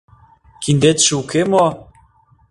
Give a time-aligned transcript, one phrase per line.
[0.61, 1.65] —Киндетше уке мо?